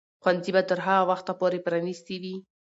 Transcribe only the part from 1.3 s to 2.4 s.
پورې پرانیستي وي.